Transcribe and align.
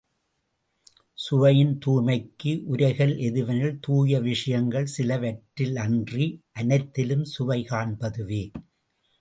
சுவையின் 1.17 1.73
தூய்மைக்கு 1.85 2.51
உரைகல் 2.71 3.13
எதுவெனில் 3.19 3.77
தூய 3.81 4.21
விஷயங்கள் 4.21 4.89
சிலவற்றிலன்றி 4.97 6.27
அனைத்திலும் 6.53 7.25
சுவை 7.35 7.59
காண்பதுவே. 7.69 8.43